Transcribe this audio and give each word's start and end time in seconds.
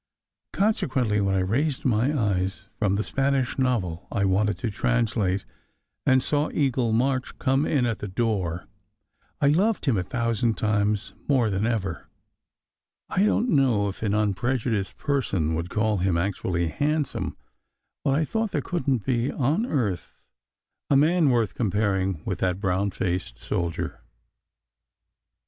Consequently, 0.51 1.21
when 1.21 1.35
I 1.35 1.41
raised 1.41 1.85
my 1.85 2.11
eyes 2.19 2.65
from 2.79 2.95
the 2.95 3.03
Spanish 3.03 3.59
novel 3.59 4.07
I 4.11 4.25
wanted 4.25 4.57
to 4.57 4.71
translate, 4.71 5.45
and 6.07 6.23
saw 6.23 6.49
Eagle 6.49 6.91
March 6.91 7.37
come 7.37 7.67
in 7.67 7.85
at 7.85 7.99
the 7.99 8.07
door, 8.07 8.65
I 9.39 9.49
loved 9.49 9.85
him 9.85 9.97
a 9.99 10.03
thousand 10.03 10.57
times 10.57 11.13
more 11.27 11.51
than 11.51 11.67
ever. 11.67 12.07
I 13.09 13.25
don 13.25 13.45
t 13.45 13.53
know 13.53 13.89
if 13.89 14.01
an 14.01 14.15
unprejudiced 14.15 14.97
person 14.97 15.53
would 15.53 15.69
call 15.69 15.97
him 15.97 16.17
actually 16.17 16.69
handsome; 16.69 17.37
but 18.03 18.15
I 18.17 18.25
thought 18.25 18.49
there 18.49 18.61
couldn 18.61 19.01
t 19.01 19.05
be 19.05 19.31
on 19.31 19.67
earth 19.67 20.23
a 20.89 20.97
man 20.97 21.29
worth 21.29 21.53
comparing 21.53 22.23
with 22.25 22.39
that 22.39 22.59
brown 22.59 22.89
faced 22.89 23.37
soldier. 23.37 24.01